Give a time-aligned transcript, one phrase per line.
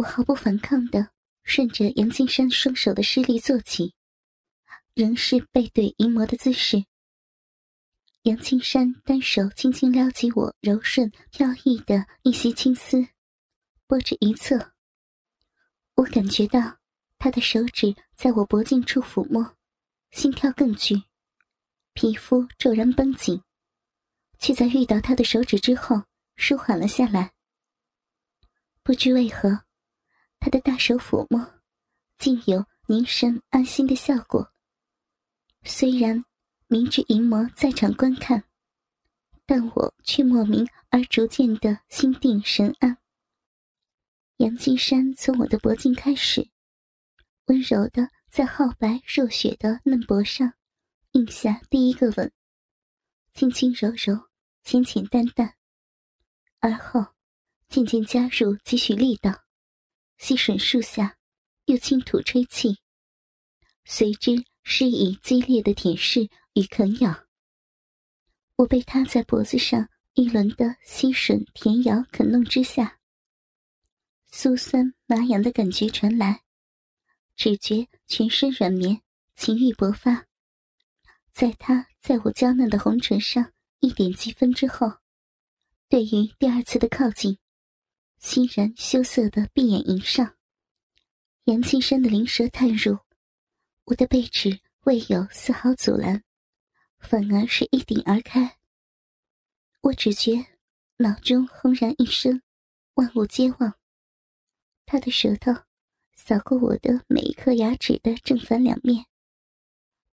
[0.00, 1.10] 我毫不反抗的
[1.42, 3.94] 顺着杨金山双手的施力坐起，
[4.94, 6.86] 仍是背对淫魔的姿势。
[8.22, 13.08] 杨青山单手轻轻撩起我柔顺飘逸的一袭青丝，
[13.86, 14.72] 拨着一侧。
[15.96, 16.78] 我感觉到
[17.18, 19.54] 他的手指在我脖颈处抚摸，
[20.12, 21.02] 心跳更剧，
[21.92, 23.42] 皮肤骤然绷紧，
[24.38, 26.04] 却在遇到他的手指之后
[26.36, 27.32] 舒缓了下来。
[28.82, 29.64] 不知为何，
[30.40, 31.60] 他的大手抚摸，
[32.18, 34.50] 竟有凝神安心的效果。
[35.62, 36.24] 虽然。
[36.72, 38.44] 明知淫魔在场观看，
[39.44, 42.96] 但我却莫名而逐渐的心定神安。
[44.36, 46.48] 杨金山从我的脖颈开始，
[47.46, 50.54] 温柔的在皓白若雪的嫩脖上
[51.10, 52.30] 印下第一个吻，
[53.34, 54.28] 轻轻柔柔，
[54.62, 55.56] 浅浅淡淡，
[56.60, 57.04] 而后
[57.68, 59.42] 渐渐加入几许力道，
[60.20, 61.16] 吸吮树下，
[61.64, 62.78] 又轻吐吹气，
[63.84, 66.30] 随之施以激烈的舔舐。
[66.54, 67.28] 与啃咬，
[68.56, 72.98] 我被他在脖子上一轮的吸吮、舔咬、啃弄之下，
[74.28, 76.42] 酥酸麻痒的感觉传来，
[77.36, 79.00] 只觉全身软绵，
[79.36, 80.26] 情欲勃发。
[81.30, 84.98] 在他在我娇嫩的红唇上一点几分之后，
[85.88, 87.38] 对于第二次的靠近，
[88.20, 90.36] 欣然羞涩的闭眼迎上。
[91.44, 92.98] 杨青山的灵舌探入，
[93.86, 96.22] 我的背齿未有丝毫阻拦。
[96.98, 98.58] 反而是一顶而开。
[99.80, 100.34] 我只觉
[100.98, 102.42] 脑中轰然一声，
[102.92, 103.74] 万物皆忘。
[104.84, 105.50] 他的舌头
[106.14, 109.06] 扫过我的每一颗牙齿的正反两面，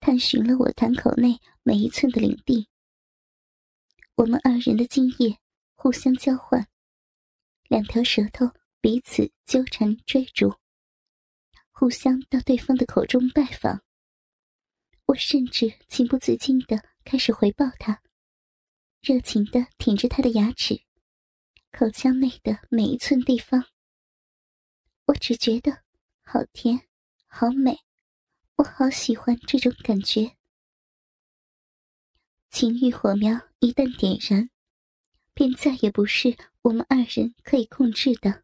[0.02, 2.68] 探寻了我潭口内每一寸的领地。
[4.16, 5.40] 我们二人的精液
[5.76, 6.68] 互相交换，
[7.68, 10.56] 两条舌头彼此纠缠追逐，
[11.72, 13.84] 互相到对方的口中拜访。
[15.06, 18.02] 我甚至情不自禁的开始回报他，
[19.02, 20.84] 热情的舔着他的牙齿，
[21.72, 23.66] 口腔内的每一寸地方。
[25.06, 25.84] 我只觉得
[26.22, 26.88] 好甜，
[27.28, 27.80] 好美，
[28.56, 30.38] 我好喜欢这种感觉。
[32.50, 34.50] 情欲火苗一旦点燃，
[35.34, 38.44] 便再也不是我们二人可以控制的，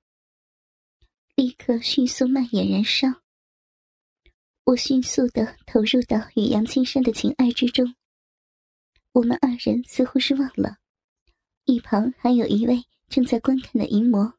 [1.36, 3.08] 立刻迅速蔓延燃烧。
[4.66, 7.96] 我迅速的投入到与杨青山的情爱之中。
[9.14, 10.80] 我们二人似乎是忘了，
[11.64, 14.34] 一旁还有一位正在观看的淫魔。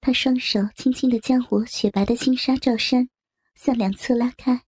[0.00, 3.10] 他双手轻轻的将我雪白的轻纱罩衫
[3.56, 4.64] 向两侧拉开，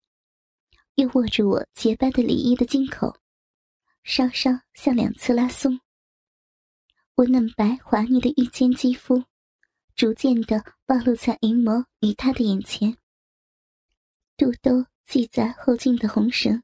[0.97, 3.17] 又握住我洁白的里衣的襟口，
[4.03, 5.81] 稍稍向两侧拉松。
[7.15, 9.25] 我嫩白滑腻的玉肩肌肤，
[9.95, 12.97] 逐渐的暴露在淫魔与他的眼前。
[14.35, 16.63] 肚兜系在后颈的红绳，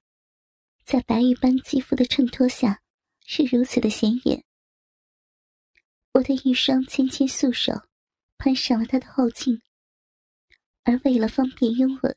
[0.85, 2.81] 在白玉般肌肤的衬托下，
[3.27, 4.43] 是如此的显眼。
[6.13, 7.83] 我的一双纤纤素手
[8.39, 9.61] 攀上了他的后颈，
[10.85, 12.17] 而为了方便拥吻，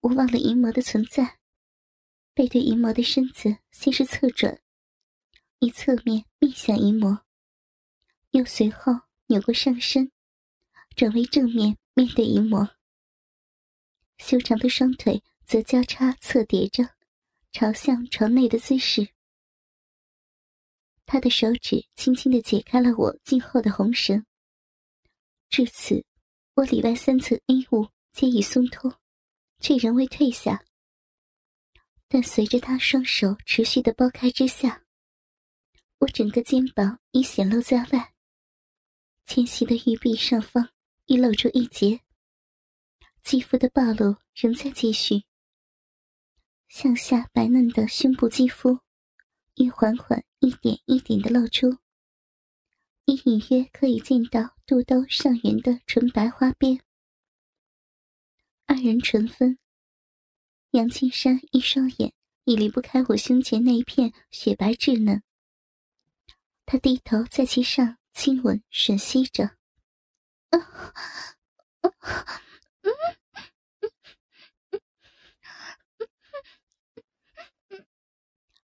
[0.00, 1.38] 我忘了淫魔的存在，
[2.34, 4.60] 背对淫魔的身子先是侧转，
[5.60, 7.24] 以侧面面向淫魔，
[8.38, 8.92] 又随后
[9.26, 10.12] 扭过上身，
[10.94, 12.70] 转为正面面对淫魔。
[14.18, 16.94] 修长的双腿则交叉侧叠着，
[17.50, 19.08] 朝向床内的姿势。
[21.04, 24.24] 他的手指轻轻的解开了我颈后的红绳。
[25.50, 26.04] 至此，
[26.54, 29.00] 我里外三层衣物皆已松脱，
[29.58, 30.64] 却仍未退下。
[32.06, 34.84] 但随着他双手持续的剥开之下，
[35.98, 38.14] 我整个肩膀已显露在外，
[39.28, 40.70] 纤细的玉臂上方
[41.04, 42.00] 已露出一截。
[43.22, 45.24] 肌肤的暴露仍在继续，
[46.66, 48.78] 向下白嫩的胸部肌肤
[49.52, 51.76] 亦缓缓一点一点的露出，
[53.04, 56.80] 已隐约可以见到肚兜上缘的纯白花边。
[58.64, 59.58] 二人唇分，
[60.70, 62.14] 杨青山一双眼
[62.44, 65.22] 已离不开我胸前那一片雪白稚嫩，
[66.64, 69.56] 他低头在其上亲吻吮吸着。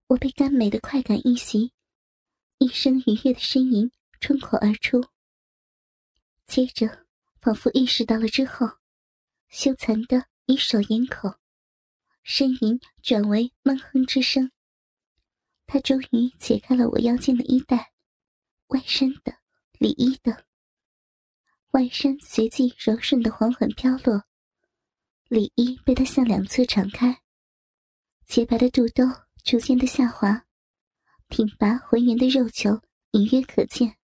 [0.07, 1.73] 我被甘美的快感一袭，
[2.59, 5.05] 一声愉悦的呻吟冲口而出。
[6.47, 7.05] 接着，
[7.41, 8.77] 仿佛意识到了之后，
[9.49, 11.35] 羞惭的以手掩口，
[12.23, 14.49] 呻吟转为闷哼之声。
[15.67, 17.91] 他终于解开了我腰间的衣带，
[18.67, 19.40] 外身的、
[19.81, 20.45] 里衣的。
[21.71, 24.23] 外衫随即柔顺的缓缓飘落，
[25.27, 27.23] 里衣被他向两侧敞开，
[28.27, 29.03] 洁白的肚兜
[29.43, 30.45] 逐渐的下滑，
[31.29, 32.79] 挺拔浑圆的肉球
[33.13, 33.97] 隐约可见。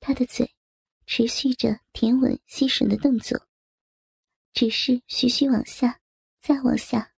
[0.00, 0.54] 他的嘴
[1.04, 3.46] 持续着舔吻吸吮的动作，
[4.54, 6.00] 只是徐徐往下，
[6.40, 7.12] 再往下。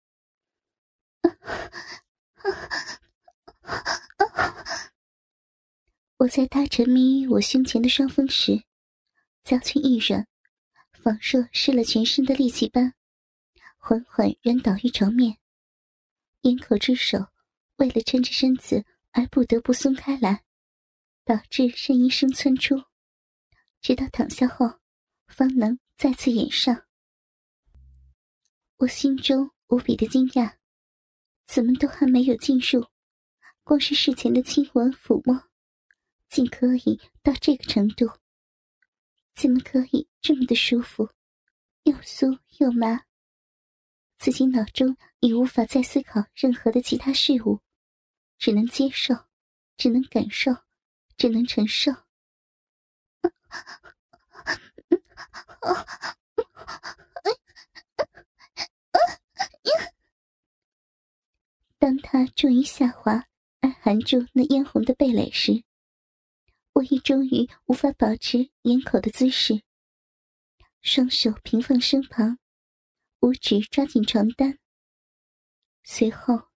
[1.21, 1.31] 啊
[2.43, 3.00] 啊
[6.20, 8.62] 我在他沉迷于我胸前的双峰时。
[9.43, 10.28] 娇躯一软，
[10.93, 12.93] 仿若失了全身的力气般，
[13.78, 15.38] 缓缓软倒于床面。
[16.43, 17.28] 咽口之手
[17.76, 20.44] 为了撑着身子而不得不松开来，
[21.25, 22.76] 导致呻吟声窜出。
[23.81, 24.78] 直到躺下后，
[25.26, 26.84] 方能再次演上。
[28.76, 30.56] 我心中无比的惊讶，
[31.46, 32.87] 怎么都还没有进入，
[33.62, 35.50] 光是事前的亲吻抚摸，
[36.31, 38.09] 竟可以到这个程度。
[39.35, 41.11] 怎么可以这么的舒服，
[41.82, 43.05] 又酥又麻？
[44.17, 47.61] 自己脑中已无法再思考任何的其他事物，
[48.38, 49.15] 只能接受，
[49.77, 50.53] 只能感受，
[51.17, 51.93] 只能承受。
[61.79, 63.25] 当他终于下滑
[63.61, 65.65] 而含住那嫣红的蓓蕾时，
[66.81, 69.62] 我已终于无法保持掩口的姿势，
[70.81, 72.38] 双手平放身旁，
[73.21, 74.59] 五指抓紧床单。
[75.82, 76.49] 随后，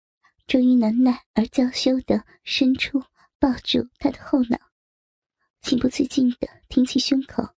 [0.46, 3.02] 终于难耐而娇羞的伸出，
[3.38, 4.58] 抱住他的后脑，
[5.60, 7.54] 情不自禁的挺起胸口，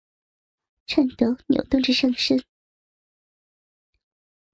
[0.88, 2.44] 颤抖扭动着上身。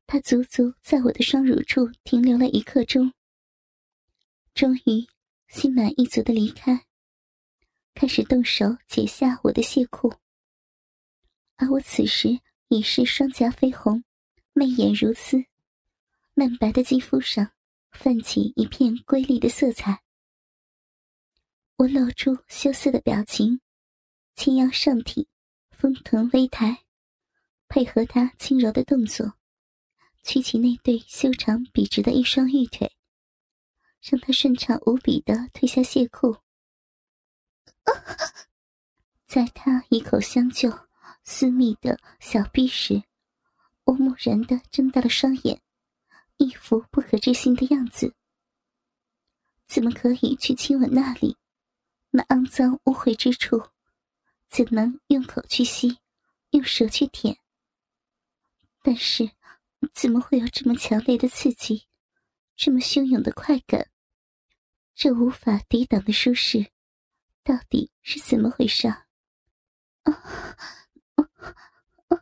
[0.06, 3.14] 他足足在我的双乳处停留了一刻钟，
[4.54, 5.08] 终于
[5.48, 6.86] 心满意足的离开。
[7.94, 10.14] 开始动手解下我的亵裤，
[11.58, 12.40] 而我此时
[12.70, 14.04] 已是双颊绯红，
[14.54, 15.46] 媚眼如丝，
[16.34, 17.52] 嫩白的肌肤上
[17.92, 20.02] 泛起一片瑰丽的色彩。
[21.78, 23.60] 我露出羞涩的表情，
[24.36, 25.28] 轻腰上挺，
[25.72, 26.84] 丰臀微抬，
[27.68, 29.34] 配合他轻柔的动作，
[30.24, 32.92] 曲起那对修长笔直的一双玉腿，
[34.02, 36.38] 让他顺畅无比的褪下亵裤。
[39.26, 40.72] 在他一口相救、
[41.24, 43.04] 私密的小臂时，
[43.86, 45.62] 我木然的睁大了双眼，
[46.38, 48.14] 一副不可置信的样子。
[49.68, 51.38] 怎么可以去亲吻那里？
[52.12, 53.70] 那肮脏污秽之处，
[54.50, 56.00] 怎能用口去吸，
[56.50, 57.38] 用舌去舔？
[58.82, 59.32] 但是，
[59.94, 61.88] 怎么会有这么强烈的刺激，
[62.58, 63.90] 这么汹涌的快感？
[64.94, 66.72] 这无法抵挡的舒适。
[67.44, 68.88] 到底是怎么回事？
[68.88, 69.04] 啊
[70.04, 71.28] 啊
[72.08, 72.18] 啊，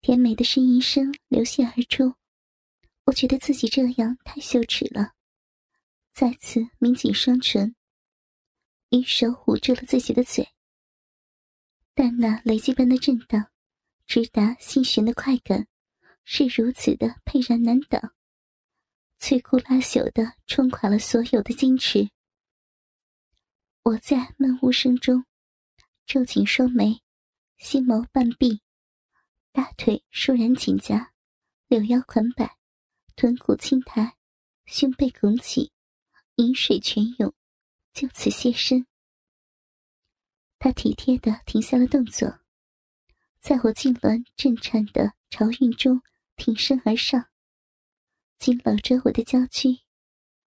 [0.00, 2.16] 甜美的呻吟声流泻而出，
[3.04, 5.12] 我觉得自己这样太羞耻了，
[6.12, 7.74] 再次抿紧双唇，
[8.88, 10.48] 一手捂住了自己的嘴。
[11.94, 13.50] 但那雷击般的震荡，
[14.06, 15.68] 直达心弦的快感，
[16.24, 18.14] 是如此的沛然难挡。
[19.22, 22.10] 摧枯拉朽的冲垮了所有的矜持。
[23.84, 25.24] 我在闷呜声中
[26.04, 27.00] 皱紧双眉，
[27.56, 28.62] 星眸半闭，
[29.52, 31.12] 大腿倏然紧夹，
[31.68, 32.58] 柳腰款摆，
[33.14, 34.16] 臀骨轻抬，
[34.64, 35.70] 胸背拱起，
[36.34, 37.32] 饮水泉涌，
[37.92, 38.88] 就此现身。
[40.58, 42.40] 他体贴的停下了动作，
[43.38, 46.02] 在我痉挛震颤的潮韵中
[46.34, 47.28] 挺身而上。
[48.42, 49.82] 紧搂着我的娇躯，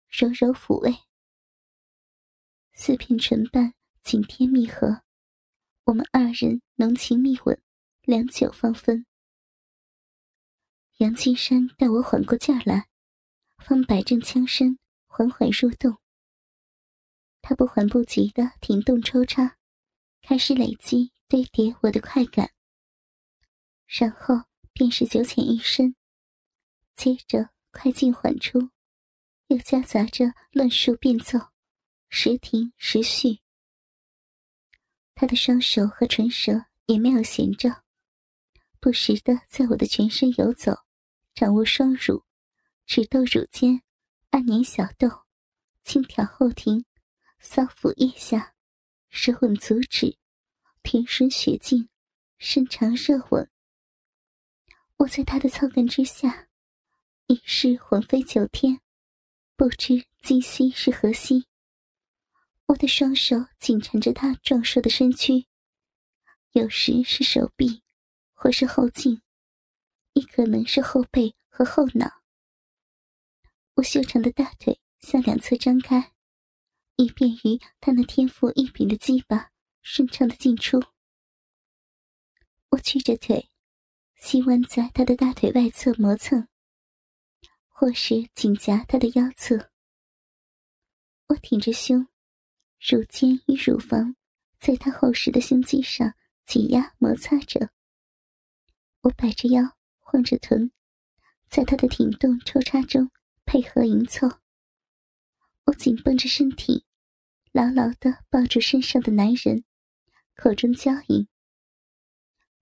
[0.09, 0.93] 柔柔抚慰，
[2.73, 3.73] 四片唇瓣
[4.03, 5.03] 紧贴密合，
[5.85, 7.57] 我们二人浓情蜜吻，
[8.01, 9.05] 良久方分。
[10.97, 12.89] 杨青山待我缓过劲儿来，
[13.59, 15.97] 方摆正枪身，缓缓入洞。
[17.41, 19.55] 他不缓不急的停动抽插，
[20.21, 22.51] 开始累积堆叠我的快感，
[23.87, 25.95] 然后便是九浅一深，
[26.97, 27.54] 接着。
[27.77, 28.69] 快进缓出，
[29.47, 31.37] 又夹杂着乱数变奏，
[32.07, 33.41] 时停时续。
[35.13, 37.83] 他的双手和唇舌也没有闲着，
[38.79, 40.85] 不时的在我的全身游走，
[41.33, 42.23] 掌握双乳，
[42.85, 43.81] 指豆乳尖，
[44.29, 45.09] 按捻小豆，
[45.83, 46.85] 轻挑后庭，
[47.41, 48.55] 搔抚腋下，
[49.09, 50.17] 舌吻足趾，
[50.81, 51.89] 甜顺血劲，
[52.37, 53.51] 深长热吻。
[54.95, 56.44] 我在他的操干之下。
[57.27, 58.79] 已是魂飞九天，
[59.55, 61.47] 不知今夕是何夕。
[62.67, 65.47] 我的双手紧缠着他壮硕的身躯，
[66.51, 67.81] 有时是手臂，
[68.35, 69.23] 或是后颈，
[70.13, 72.21] 亦可能是后背和后脑。
[73.73, 76.13] 我修长的大腿向两侧张开，
[76.95, 79.49] 以便于他那天赋异禀的鸡巴
[79.81, 80.79] 顺畅的进出。
[82.69, 83.49] 我曲着腿，
[84.15, 86.47] 膝弯在他的大腿外侧磨蹭，
[87.77, 89.69] 或是紧夹他的腰侧。
[91.27, 92.07] 我挺着胸。
[92.79, 94.15] 乳尖与乳房
[94.59, 96.13] 在他厚实的胸肌上
[96.45, 97.71] 挤压摩擦着，
[99.01, 100.71] 我摆着腰，晃着臀，
[101.49, 103.11] 在他的挺动抽插中
[103.43, 104.39] 配合迎凑。
[105.65, 106.85] 我紧绷着身体，
[107.51, 109.65] 牢牢的抱住身上的男人，
[110.37, 111.27] 口中娇吟。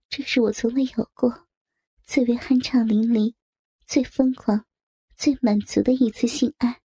[0.08, 1.46] 这是我从未有过
[2.02, 3.34] 最为酣畅淋漓、
[3.86, 4.64] 最疯狂、
[5.16, 6.80] 最满足的一次性爱。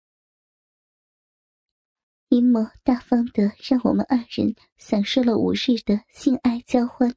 [2.28, 7.14] 阴谋大方的让我们二人享受了五日的性爱交欢，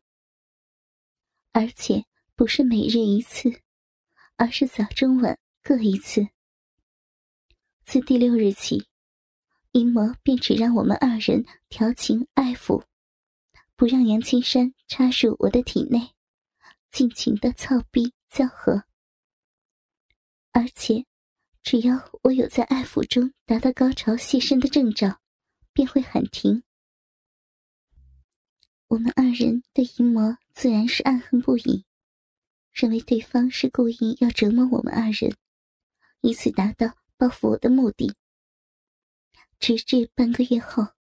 [1.52, 3.62] 而且不是每日一次，
[4.36, 6.28] 而是早中晚各一次。
[7.84, 8.86] 自第六日起，
[9.72, 12.84] 阴谋便只让我们二人调情爱抚，
[13.76, 16.12] 不让杨青山插入我的体内，
[16.92, 18.84] 尽情的操逼交合，
[20.58, 21.06] 而且。
[21.62, 25.20] 只要我有在爱抚中达到高潮泄身的征兆，
[25.74, 26.64] 便会喊停。
[28.88, 31.84] 我们二人对淫魔自然是暗恨不已，
[32.72, 35.36] 认为对方是故意要折磨我们二人，
[36.22, 38.16] 以此达到报复我的目的。
[39.60, 40.94] 直至半个月后，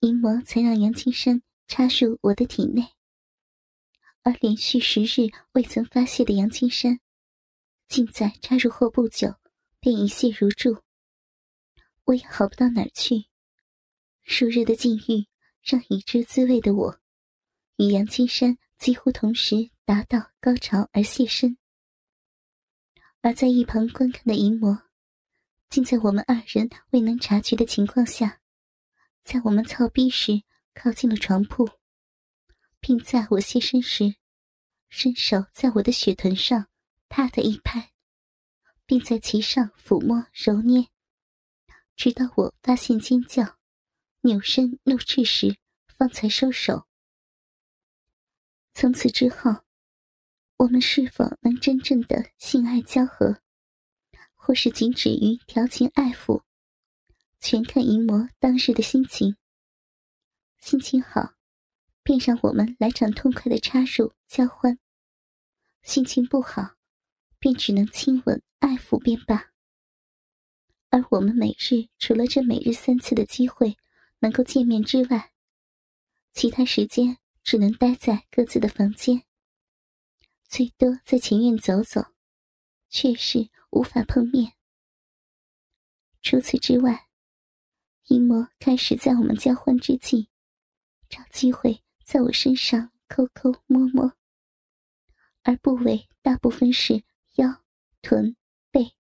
[0.00, 2.88] 淫魔才让杨青山插入我的体内，
[4.24, 6.98] 而连续十日未曾发泄的杨青山，
[7.88, 9.34] 竟在插入后不久。
[9.78, 10.82] 便一泻如注，
[12.06, 13.26] 我也好不到哪儿去。
[14.24, 15.28] 数日的禁欲，
[15.62, 16.98] 让已知滋味的我，
[17.76, 21.56] 与杨青山几乎同时达到高潮而现身。
[23.20, 24.82] 而在一旁观看的淫魔，
[25.68, 28.40] 竟在我们二人未能察觉的情况下，
[29.22, 30.42] 在我们操逼时
[30.74, 31.68] 靠近了床铺，
[32.80, 34.16] 并在我现身时，
[34.88, 36.66] 伸手在我的血臀上
[37.08, 37.92] 啪的一拍。
[38.88, 40.90] 并在其上抚摸揉捏，
[41.96, 43.58] 直到我发现尖叫、
[44.20, 45.58] 扭身怒斥时，
[45.98, 46.86] 方才收手。
[48.72, 49.64] 从此之后，
[50.58, 53.42] 我们是否能真正的性爱交合，
[54.36, 56.44] 或是仅止于调情爱抚，
[57.40, 59.36] 全看淫魔当日的心情。
[60.58, 61.34] 心情好，
[62.04, 64.76] 便让我们来场痛快的插入交欢；
[65.82, 66.75] 心情不好，
[67.46, 68.42] 便只能亲吻。
[68.58, 69.52] 爱抚便罢，
[70.88, 73.76] 而我们每日除了这每日三次的机会
[74.18, 75.32] 能够见面之外，
[76.32, 79.22] 其他时间只能待在各自的房间，
[80.48, 82.06] 最多在前院走走，
[82.88, 84.54] 却是无法碰面。
[86.22, 87.06] 除此之外，
[88.06, 90.30] 阴魔开始在我们交欢之际，
[91.08, 94.14] 找机会在我身上抠抠摸摸，
[95.44, 97.04] 而部位大部分是
[98.06, 98.36] 臀
[98.70, 98.94] 背。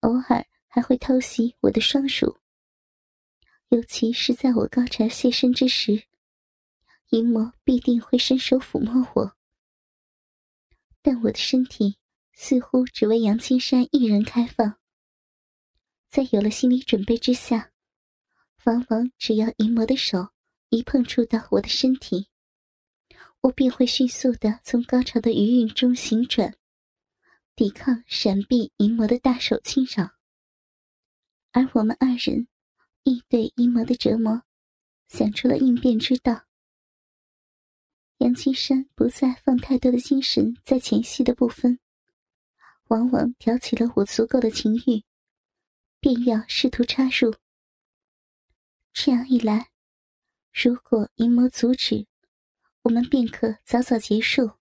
[0.00, 2.38] 偶尔还会偷袭我的双乳，
[3.68, 6.04] 尤其是在我高潮泄身之时，
[7.10, 9.36] 淫魔必定会伸手抚摸我。
[11.02, 11.98] 但我的身体
[12.32, 14.78] 似乎只为杨青山一人开放，
[16.08, 17.72] 在有了心理准备之下，
[18.64, 20.30] 往往只要淫魔的手
[20.70, 22.28] 一碰触到我的身体，
[23.42, 26.56] 我便会迅速的从高潮的余韵中醒转。
[27.54, 30.12] 抵抗、闪避淫魔的大手侵扰，
[31.52, 32.48] 而我们二人
[33.02, 34.42] 亦对淫魔的折磨
[35.08, 36.46] 想出了应变之道。
[38.18, 41.78] 杨青山不再放太多的心神在前戏的部分，
[42.88, 45.04] 往往挑起了我足够的情欲，
[46.00, 47.34] 便要试图插入。
[48.94, 49.70] 这样一来，
[50.52, 52.06] 如果淫魔阻止，
[52.82, 54.52] 我们便可早早结束。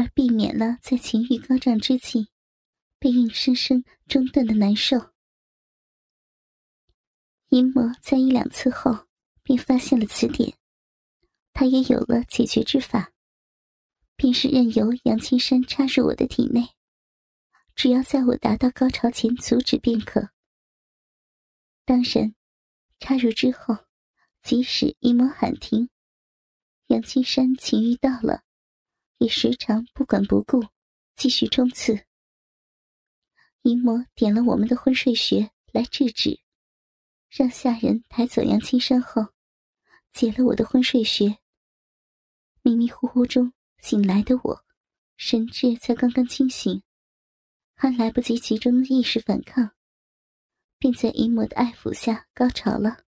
[0.00, 2.30] 而避免了在情欲高涨之际
[2.98, 5.12] 被硬生生中断的难受。
[7.50, 9.08] 淫魔在一两次后
[9.42, 10.56] 便发现了此点，
[11.52, 13.12] 他也有了解决之法，
[14.16, 16.70] 便是任由杨青山插入我的体内，
[17.74, 20.30] 只要在我达到高潮前阻止便可。
[21.84, 22.34] 当然，
[23.00, 23.76] 插入之后，
[24.40, 25.90] 即使淫魔喊停，
[26.86, 28.44] 杨青山情欲到了。
[29.20, 30.64] 也时常不管不顾，
[31.14, 32.06] 继续冲刺。
[33.62, 36.40] 淫魔点了我们的昏睡穴来制止，
[37.28, 39.26] 让下人抬走杨青山后，
[40.10, 41.36] 解了我的昏睡穴。
[42.62, 44.64] 迷迷糊糊中醒来的我，
[45.18, 46.82] 神志才刚刚清醒，
[47.74, 49.72] 还来不及集中意识反抗，
[50.78, 53.04] 便在淫魔的爱抚下高潮了。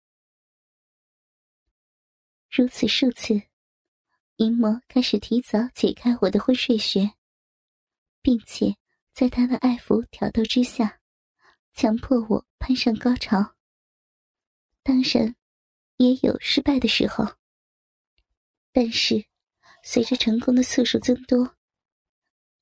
[2.49, 3.48] 如此数次，
[4.39, 7.11] 淫魔开始提早解开我的昏睡穴，
[8.21, 8.77] 并且
[9.11, 11.01] 在他的爱抚挑逗之下，
[11.73, 13.57] 强迫我攀上高潮。
[14.81, 15.35] 当然，
[15.97, 17.35] 也有失败的时候。
[18.71, 19.25] 但是，
[19.83, 21.57] 随着成功的次数增多，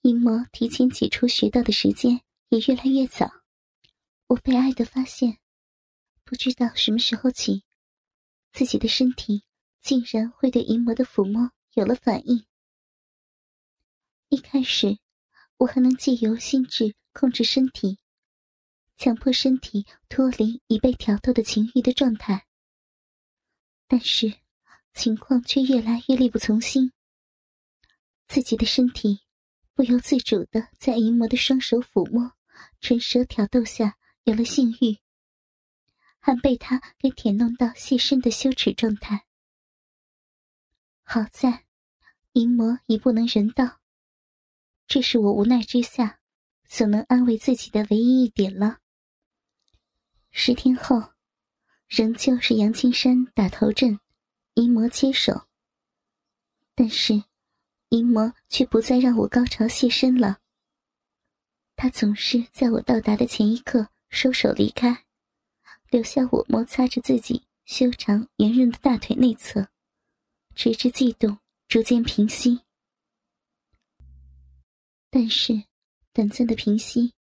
[0.01, 3.29] 阴魔提前解除穴道的时间也越来越早。
[4.25, 5.37] 我悲哀的发现，
[6.23, 7.63] 不知道什么时候起，
[8.51, 9.43] 自己的身体
[9.79, 12.43] 竟然会对淫魔的抚摸有了反应。
[14.29, 14.97] 一开始，
[15.57, 17.99] 我还能借由心智控制身体。
[18.95, 22.47] 强迫身体脱离已被挑逗的情欲的状态，
[23.85, 24.39] 但是
[24.91, 26.91] 情况却越来越力不从心。
[28.25, 29.19] 自己的身体
[29.75, 32.33] 不由自主的在淫魔的双手抚摸、
[32.81, 34.97] 唇舌挑逗下有了性欲，
[36.17, 39.27] 还被他给舔弄到泄身的羞耻状态。
[41.03, 41.66] 好在
[42.37, 43.79] 淫魔已不能人道，
[44.87, 46.19] 这是我无奈之下
[46.65, 48.77] 所能安慰自己的唯一一点了。
[50.29, 51.13] 十天后，
[51.87, 53.99] 仍旧是杨青山打头阵，
[54.53, 55.47] 淫魔接手。
[56.75, 57.23] 但是，
[57.89, 60.37] 淫魔却不再让我高潮泄身了。
[61.75, 65.05] 他总是在我到达的前一刻收手离开，
[65.89, 69.69] 留下我摩擦着自己修长圆润的大腿内侧，
[70.53, 72.61] 直至悸动逐渐平息。
[75.09, 75.63] 但是，
[76.13, 77.13] 短暂的平息，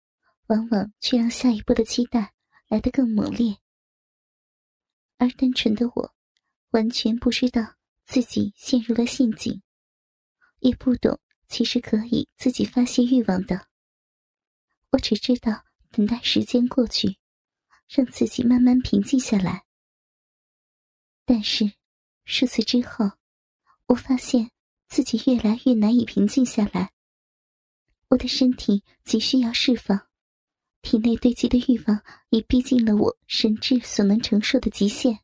[0.47, 2.33] 往往却让下一步的期待。
[2.69, 3.59] 来得更猛烈，
[5.19, 6.15] 而单纯的我，
[6.71, 9.63] 完全不知道自己陷入了陷阱，
[10.59, 13.69] 也不懂其实可以自己发泄欲望的。
[14.91, 17.19] 我只知道等待时间过去，
[17.89, 19.65] 让自己慢慢平静下来。
[21.25, 21.73] 但是
[22.25, 23.13] 数次之后，
[23.87, 24.51] 我发现
[24.89, 26.93] 自己越来越难以平静下来，
[28.09, 30.09] 我的身体急需要释放。
[30.83, 35.21] 体内堆积的欲望已逼近了我神智所能承受的极限。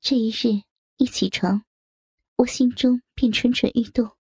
[0.00, 0.62] 这一日
[0.96, 1.64] 一起床，
[2.36, 4.16] 我心中便蠢蠢欲动，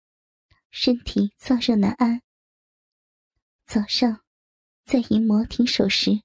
[0.70, 2.22] 身体燥热难安。
[3.66, 4.22] 早上，
[4.84, 6.22] 在淫魔停手时，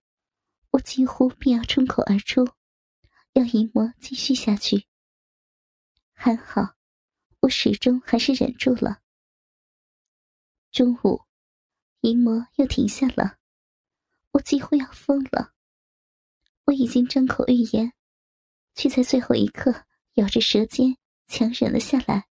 [0.71, 2.45] 我几乎便要冲口而出，
[3.33, 4.87] 要淫魔继续下去。
[6.15, 6.75] 还好，
[7.41, 9.01] 我始终还是忍住了。
[10.71, 11.21] 中午。
[12.01, 13.39] 淫魔又停下了，
[14.33, 15.53] 我几乎要疯了。
[16.65, 17.93] 我已经张口欲言，
[18.75, 22.27] 却在最后一刻咬着舌尖强忍了下来。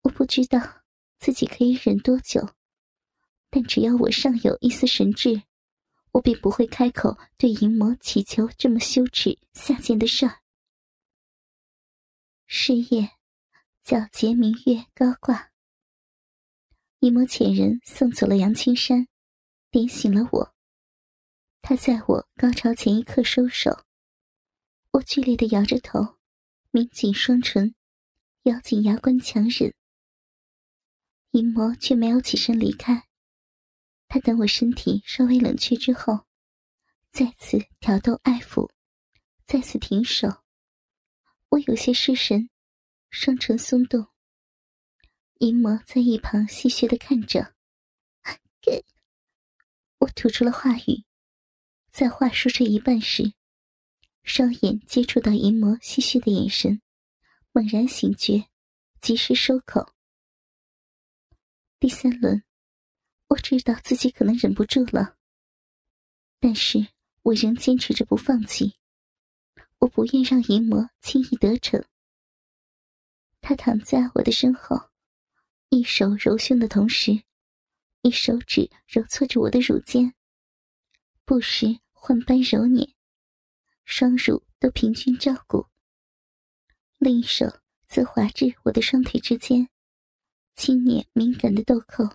[0.00, 0.82] 我不知道
[1.20, 2.56] 自己可以忍多久，
[3.50, 5.44] 但只要我尚有一丝神智，
[6.10, 10.41] 我便不会开口对淫魔祈求这么羞耻下贱的事儿。
[12.54, 13.12] 是夜，
[13.82, 15.52] 皎洁明月高挂。
[16.98, 19.08] 一魔遣人送走了杨青山，
[19.70, 20.54] 点醒了我。
[21.62, 23.86] 他在我高潮前一刻收手，
[24.90, 26.18] 我剧烈的摇着头，
[26.72, 27.74] 抿紧双唇，
[28.42, 29.74] 咬紧牙关强忍。
[31.30, 33.08] 淫魔却没有起身离开，
[34.08, 36.26] 他等我身体稍微冷却之后，
[37.10, 38.70] 再次挑逗爱抚，
[39.46, 40.41] 再次停手。
[41.52, 42.48] 我有些失神，
[43.10, 44.06] 双唇松动。
[45.40, 47.54] 淫魔在一旁戏谑的看着，
[49.98, 51.04] 我吐出了话语。
[51.90, 53.34] 在话说这一半时，
[54.22, 56.80] 双眼接触到淫魔戏谑的眼神，
[57.52, 58.48] 猛然醒觉，
[59.02, 59.92] 及时收口。
[61.78, 62.44] 第三轮，
[63.28, 65.18] 我知道自己可能忍不住了，
[66.40, 66.88] 但是
[67.24, 68.76] 我仍坚持着不放弃。
[69.82, 71.84] 我不愿让淫魔轻易得逞。
[73.40, 74.90] 他躺在我的身后。
[75.70, 77.24] 一手揉胸的同时，
[78.02, 80.14] 一手指揉搓着我的乳尖，
[81.24, 82.94] 不时换班揉捻，
[83.84, 85.66] 双乳都平均照顾。
[86.98, 87.46] 另一手
[87.88, 89.68] 则滑至我的双腿之间，
[90.54, 92.14] 轻捻敏感的豆蔻，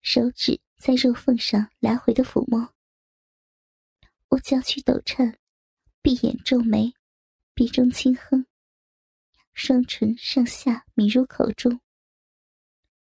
[0.00, 2.74] 手指在肉缝上来回的抚摸。
[4.28, 5.38] 我娇躯抖颤，
[6.06, 6.94] 闭眼皱眉，
[7.52, 8.46] 鼻中轻哼，
[9.52, 11.80] 双唇上下抿入口中。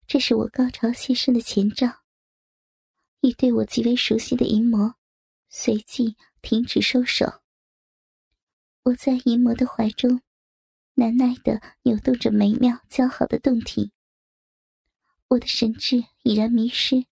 [0.07, 2.03] 这是我高潮泄身的前兆。
[3.21, 4.95] 一对我极为熟悉的淫魔，
[5.51, 7.43] 随即停止收手。
[8.85, 10.23] 我在淫魔的怀中，
[10.95, 13.93] 难耐的扭动着美妙姣好的胴体。
[15.29, 17.05] 我的神智已然迷失，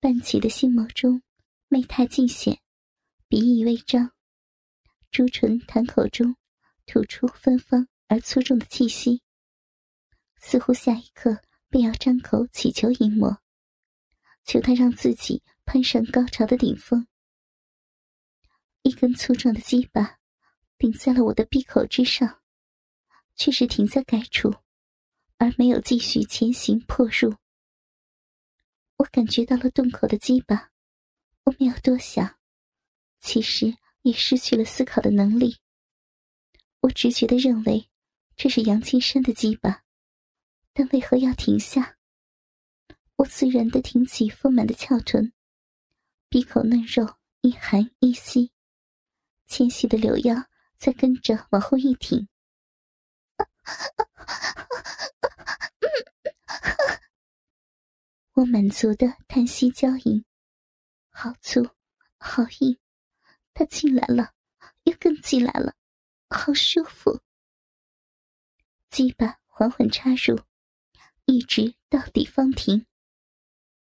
[0.00, 1.22] 半起的心眸中，
[1.68, 2.60] 媚态尽显，
[3.28, 4.10] 鼻翼微张，
[5.14, 6.34] 朱唇弹口中
[6.86, 9.22] 吐出芬芳而粗重的气息，
[10.40, 13.38] 似乎下一刻便要张口乞求淫魔，
[14.44, 17.06] 求他让自己攀上高潮的顶峰。
[18.82, 20.18] 一根粗壮的鸡巴
[20.78, 22.42] 顶在了我的闭口之上，
[23.36, 24.52] 却是停在该处。
[25.38, 27.36] 而没有继续前行破入，
[28.96, 30.72] 我感觉到了洞口的鸡巴，
[31.44, 32.36] 我没有多想，
[33.20, 35.58] 其实也失去了思考的能力。
[36.80, 37.88] 我直觉的认为
[38.36, 39.82] 这是杨青山的鸡巴，
[40.72, 41.96] 但为何要停下？
[43.16, 45.32] 我自然的挺起丰满的翘臀，
[46.28, 48.52] 闭口嫩肉一含一吸，
[49.46, 50.34] 纤细的柳腰
[50.76, 52.28] 再跟着往后一挺。
[58.34, 60.24] 我满足的叹息娇吟，
[61.08, 61.64] 好粗，
[62.18, 62.76] 好硬，
[63.54, 64.32] 他进来了，
[64.82, 65.74] 又更进来了，
[66.28, 67.20] 好舒服。
[68.90, 70.40] 鸡巴缓缓插入，
[71.24, 72.84] 一直到底方停。